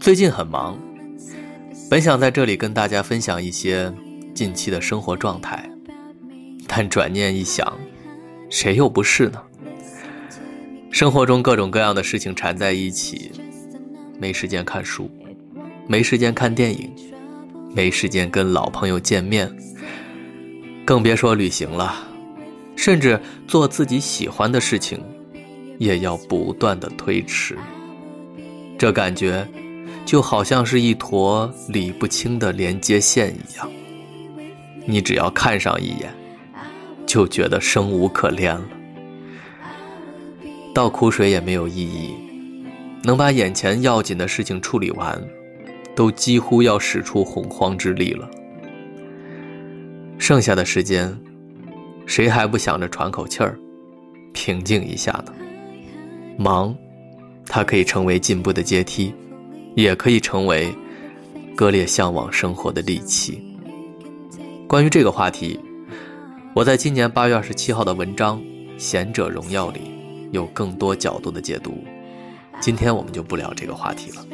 [0.00, 0.78] 最近很忙，
[1.90, 3.92] 本想在这里跟大家分享一些
[4.34, 5.70] 近期的生活状态，
[6.66, 7.70] 但转念一想，
[8.48, 9.42] 谁又不是呢？
[10.90, 13.30] 生活中各种各样的事情缠在一起，
[14.18, 15.10] 没时间看书，
[15.86, 16.90] 没时间看电影，
[17.74, 19.54] 没时间跟老朋友见面，
[20.82, 21.94] 更别说旅行了，
[22.74, 24.98] 甚至做自己喜欢的事情，
[25.76, 27.58] 也要不断的推迟。
[28.78, 29.46] 这感觉。
[30.10, 33.70] 就好像是一坨理不清的连接线一样，
[34.84, 36.12] 你只要看上一眼，
[37.06, 38.68] 就觉得生无可恋了。
[40.74, 42.12] 倒苦水也没有意义，
[43.04, 45.16] 能把眼前要紧的事情处理完，
[45.94, 48.28] 都几乎要使出洪荒之力了。
[50.18, 51.16] 剩下的时间，
[52.04, 53.56] 谁还不想着喘口气儿，
[54.32, 55.32] 平静一下呢？
[56.36, 56.76] 忙，
[57.46, 59.14] 它可以成为进步的阶梯。
[59.74, 60.74] 也可以成为
[61.56, 63.42] 割裂向往生活的利器。
[64.66, 65.58] 关于这个话题，
[66.54, 68.40] 我在今年八月二十七号的文章
[68.78, 69.80] 《贤者荣耀》里
[70.32, 71.82] 有更多角度的解读。
[72.60, 74.24] 今天我们就不聊这个话题了。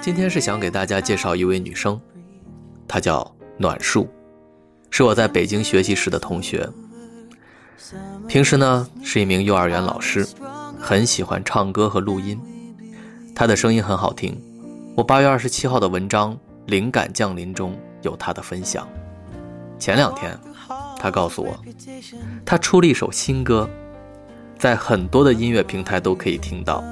[0.00, 2.00] 今天是想给大家介绍一位女生，
[2.88, 4.08] 她叫暖树，
[4.90, 6.66] 是我在北京学习时的同学。
[8.26, 10.26] 平时呢是一名幼儿园老师，
[10.80, 12.40] 很喜欢唱歌和录音，
[13.34, 14.40] 她的声音很好听。
[14.96, 16.32] 我八月二十七号的文章
[16.66, 18.88] 《灵感降临》中有她的分享。
[19.78, 20.38] 前两天，
[20.98, 21.58] 她告诉我，
[22.46, 23.68] 她出了一首新歌，
[24.64, 26.82] 在很多的音乐平台都可以听到。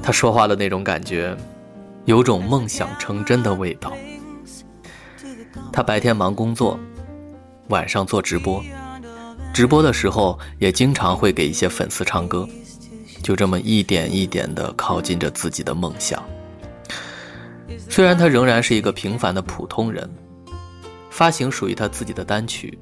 [0.00, 1.36] 他说话的那种感觉。
[2.04, 3.92] 有种梦想成真的味道。
[5.72, 6.78] 他白天忙工作，
[7.70, 8.62] 晚上做直播，
[9.52, 12.48] 直播的时候也经常会给一些粉丝唱歌，
[13.20, 16.22] 就这么一点一点的靠近着自己的梦想。
[17.90, 20.08] 虽然他仍然是一个平凡的普通人，
[21.10, 22.78] 发行属于他自己的单曲，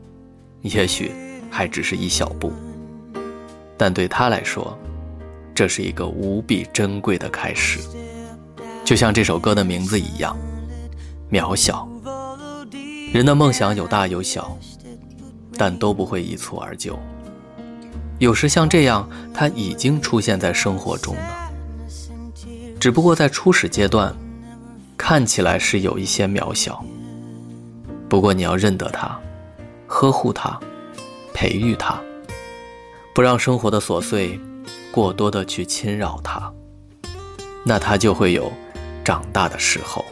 [0.61, 1.11] 也许
[1.51, 2.53] 还只是一小步，
[3.77, 4.77] 但对他来说，
[5.55, 7.81] 这是一个无比珍贵的开始。
[8.85, 10.37] 就像这首歌的名字一样，
[11.31, 11.89] 渺小。
[13.13, 14.59] 人的梦想有大有小，
[15.57, 16.99] 但都不会一蹴而就。
[18.19, 21.51] 有时像这样，它已经出现在生活中了。
[22.79, 24.15] 只不过在初始阶段，
[24.97, 26.85] 看起来是有一些渺小。
[28.09, 29.19] 不过你要认得它，
[29.87, 30.59] 呵护它，
[31.33, 32.01] 培育它，
[33.15, 34.39] 不让生活的琐碎
[34.91, 36.53] 过多的去侵扰它，
[37.65, 38.53] 那它就会有。
[39.05, 40.03] 长大的时候，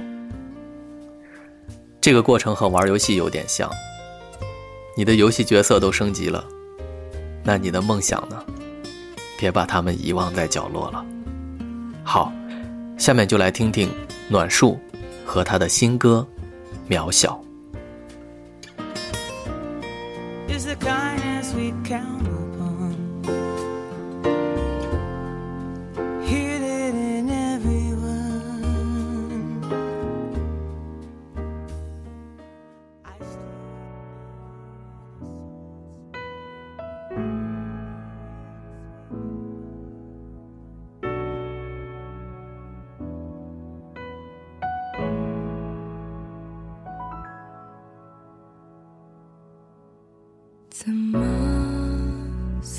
[1.99, 3.71] 这个过程和玩游戏有点像。
[4.95, 6.45] 你的游戏角色都升级了，
[7.43, 8.45] 那你的梦想呢？
[9.39, 11.03] 别把他们遗忘在角落了。
[12.05, 12.31] 好，
[12.99, 13.91] 下面就来听听
[14.29, 14.79] 暖树
[15.25, 16.27] 和他的新歌
[16.95, 17.43] 《渺小》。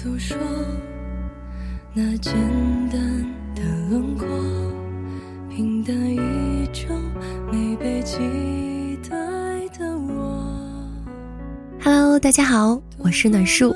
[0.04, 0.36] 诉说
[1.94, 2.34] 那简
[2.92, 3.00] 单
[3.56, 4.28] 的轮廓，
[5.50, 6.20] 平淡依
[6.74, 6.90] 旧
[7.50, 8.18] 没被期
[9.10, 9.16] 待
[9.80, 10.46] 的我。
[11.82, 13.74] Hello，大家好，我是暖树。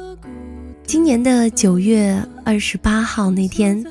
[0.84, 3.82] 今年的九月二十八号那天，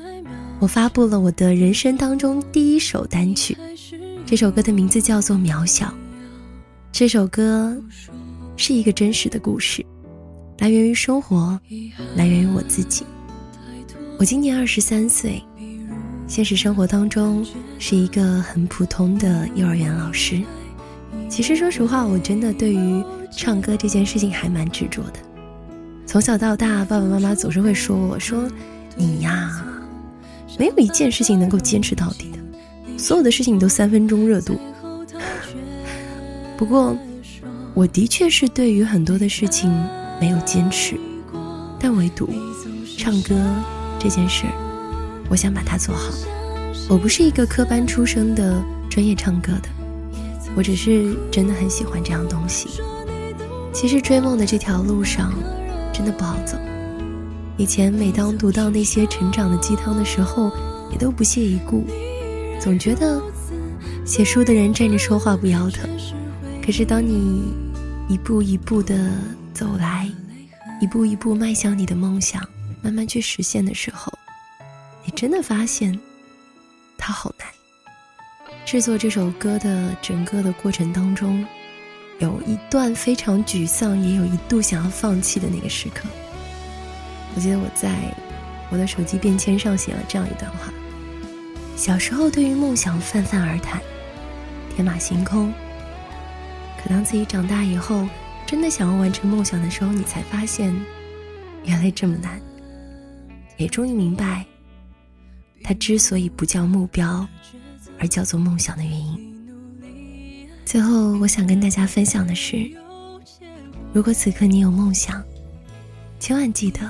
[0.59, 3.57] 我发布了我的人生当中第一首单曲，
[4.27, 5.87] 这首歌的名字叫做《渺小》。
[6.91, 7.75] 这首歌
[8.55, 9.83] 是一个真实的故事。
[10.59, 11.59] 来源于生活，
[12.15, 13.05] 来源于我自己。
[14.17, 15.41] 我今年二十三岁，
[16.27, 17.45] 现实生活当中
[17.77, 20.41] 是一个很普通的幼儿园老师。
[21.29, 25.19] 其实说实话，我真的对于唱歌这件事情还蛮执着的。
[26.07, 28.49] 从小到大，爸爸妈妈总是会说我说
[28.97, 29.63] ：“你呀，
[30.57, 34.59] 没有一件事情能够坚持到底的，所有的事情都三分钟热度。
[36.57, 36.97] ”不过，
[37.75, 39.71] 我的确是对于很多的事情。
[40.19, 40.99] 没有坚持，
[41.79, 42.27] 但唯独
[42.97, 43.35] 唱歌
[43.99, 44.53] 这件事儿，
[45.29, 46.11] 我想把它做好。
[46.89, 49.69] 我不是一个科班出身的专业唱歌的，
[50.55, 52.81] 我只是真的很喜欢这样东西。
[53.71, 55.31] 其实追梦的这条路上，
[55.93, 56.57] 真的不好走。
[57.55, 60.51] 以前每当读到那些成长的鸡汤的时候，
[60.91, 61.85] 也都不屑一顾，
[62.59, 63.21] 总觉得
[64.03, 65.87] 写书的人站着说话不腰疼。
[66.65, 67.53] 可是当你
[68.09, 68.95] 一步一步的。
[69.57, 70.07] 走来，
[70.79, 72.47] 一步一步迈向你的梦想，
[72.79, 74.13] 慢慢去实现的时候，
[75.03, 75.99] 你真的发现，
[76.95, 77.47] 它好难。
[78.67, 81.43] 制作这首歌的整个的过程当中，
[82.19, 86.07] 有一段非常沮丧，也有一度想要放弃的那个时刻。
[87.33, 88.13] 我记得我在
[88.69, 90.71] 我的手机便签上写了这样一段话：
[91.75, 93.81] 小时候对于梦想泛泛而谈，
[94.75, 95.51] 天马行空。
[96.79, 98.07] 可当自己长大以后，
[98.47, 100.73] 真的想要完成梦想的时候，你才发现，
[101.65, 102.41] 原来这么难。
[103.57, 104.45] 也终于明白，
[105.61, 107.27] 它之所以不叫目标，
[107.99, 110.47] 而叫做梦想的原因。
[110.63, 112.71] 最后，我想跟大家分享的是，
[113.91, 115.21] 如果此刻你有梦想，
[116.17, 116.89] 千万记得，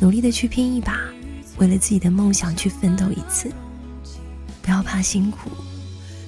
[0.00, 0.98] 努力的去拼一把，
[1.58, 3.48] 为了自己的梦想去奋斗一次。
[4.60, 5.50] 不要怕辛苦，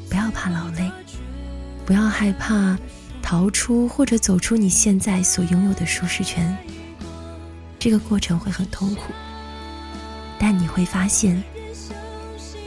[0.09, 0.89] 不要怕劳累，
[1.85, 2.79] 不要害怕。
[3.25, 6.55] 逃出或者走出你现在所拥有的舒适圈，
[7.79, 9.15] 这个过程会很痛苦，
[10.39, 11.43] 但你会发现，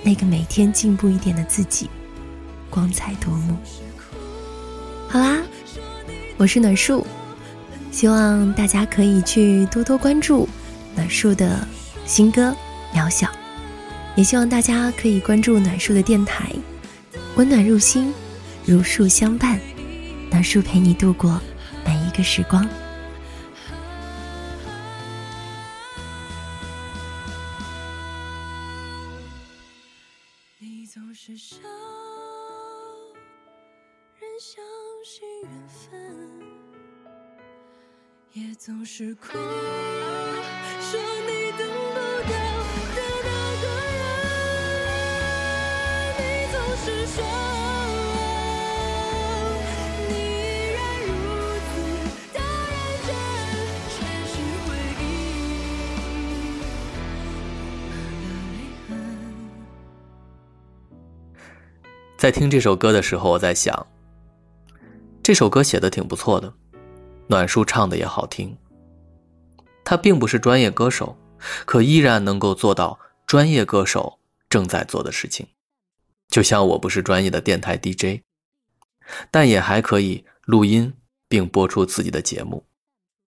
[0.03, 1.87] 那个每天进步一点的自己，
[2.71, 3.55] 光彩夺目。
[5.07, 5.37] 好啦，
[6.37, 7.05] 我是暖树，
[7.91, 10.49] 希望大家可以去多多关注
[10.95, 11.65] 暖树的
[12.07, 12.53] 新歌
[12.97, 13.27] 《渺小》，
[14.15, 16.51] 也希望大家可以关注暖树的电台，
[17.35, 18.11] 温暖入心，
[18.65, 19.59] 如树相伴。
[20.37, 21.41] 暖树陪你度过
[21.83, 22.63] 每一个时光。
[30.59, 31.57] 你总是笑，
[34.19, 34.63] 人相
[35.03, 35.89] 信缘分，
[38.33, 42.33] 也总是哭，说你等不到的
[43.25, 43.29] 那
[43.63, 44.05] 个人。
[46.19, 46.21] 你
[46.53, 46.55] 总
[46.85, 47.46] 是说。
[62.27, 63.87] 在听这首歌的时候，我在想，
[65.23, 66.53] 这首歌写的挺不错的，
[67.27, 68.53] 暖叔唱的也好听。
[69.85, 71.17] 他并不是专业歌手，
[71.65, 74.19] 可依然能够做到专业歌手
[74.49, 75.47] 正在做的事情。
[76.27, 78.19] 就像我不是专业的电台 DJ，
[79.31, 80.93] 但也还可以录音
[81.29, 82.65] 并播出自己的节目，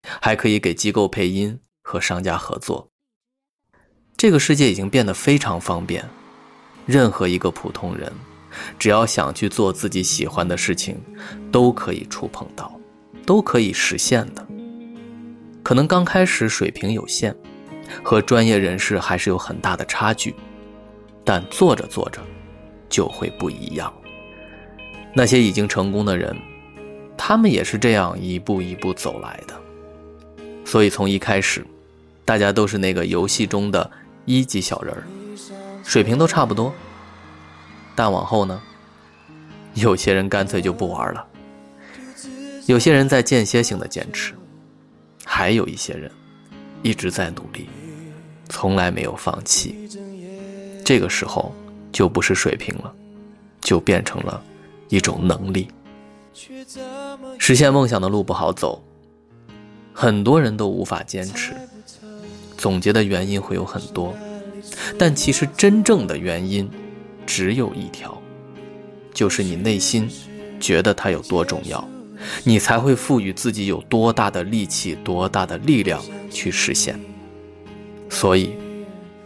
[0.01, 2.89] 还可以给机构配音和商家合作。
[4.17, 6.03] 这个世界已经变得非常方便，
[6.87, 8.11] 任何一个普通人。
[8.77, 10.97] 只要想去做自己喜欢的事情，
[11.51, 12.79] 都可以触碰到，
[13.25, 14.45] 都可以实现的。
[15.63, 17.35] 可能刚开始水平有限，
[18.03, 20.33] 和专业人士还是有很大的差距，
[21.23, 22.21] 但做着做着，
[22.89, 23.93] 就会不一样。
[25.13, 26.35] 那些已经成功的人，
[27.17, 29.53] 他们也是这样一步一步走来的。
[30.63, 31.65] 所以从一开始，
[32.23, 33.89] 大家都是那个游戏中的
[34.25, 35.03] 一级小人儿，
[35.83, 36.73] 水平都差不多。
[37.97, 38.61] 但往后呢？
[39.73, 41.25] 有些人干脆就不玩了，
[42.67, 44.35] 有些人在间歇性的坚持，
[45.25, 46.11] 还有一些人
[46.83, 47.67] 一直在努力，
[48.49, 49.89] 从来没有放弃。
[50.85, 51.51] 这个时候
[51.91, 52.93] 就不是水平了，
[53.61, 54.43] 就变成了
[54.89, 55.67] 一种能力。
[57.39, 58.79] 实现梦想的路不好走，
[59.91, 61.51] 很多人都无法坚持，
[62.59, 64.15] 总结的原因会有很多，
[64.99, 66.69] 但其实真正的原因
[67.27, 68.19] 只有一条，
[69.13, 70.09] 就是你内心
[70.59, 71.87] 觉得它有多重要，
[72.43, 76.99] 你才会赋予自己有多大的力气、多大的力量去实现。
[78.09, 78.53] 所以，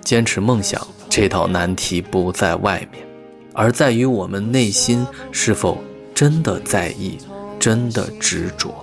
[0.02, 3.06] 坚持梦想这道难题不在外面，
[3.54, 5.78] 而在于我们内心是否
[6.14, 7.18] 真的在意、
[7.60, 8.74] 真的执着。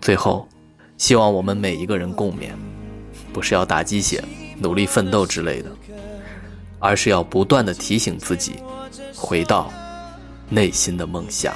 [0.00, 0.48] 最后，
[0.96, 2.52] 希望我们每一个人共勉。
[3.32, 4.24] 不是要打鸡血、
[4.58, 5.70] 努力奋斗之类的，
[6.80, 8.56] 而是要不断的提醒自己，
[9.14, 9.70] 回到
[10.48, 11.54] 内心的梦想。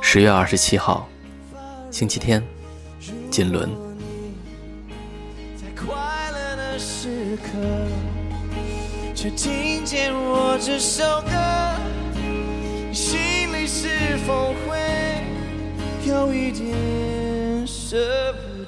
[0.00, 1.06] 十月二十七号，
[1.90, 2.42] 星期天，
[3.30, 3.68] 金轮。
[16.06, 18.59] 有一点舍不。